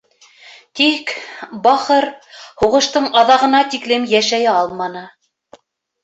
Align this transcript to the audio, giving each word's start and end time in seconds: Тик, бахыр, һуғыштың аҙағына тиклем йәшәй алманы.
Тик, 0.79 1.11
бахыр, 1.67 2.07
һуғыштың 2.61 3.05
аҙағына 3.21 3.59
тиклем 3.75 4.07
йәшәй 4.13 4.49
алманы. 4.55 5.05